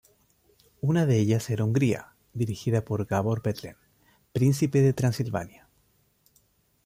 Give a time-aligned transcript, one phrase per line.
[0.81, 3.77] Una de ellas era Hungría, dirigida por Gábor Bethlen,
[4.33, 5.67] Príncipe de Transilvania.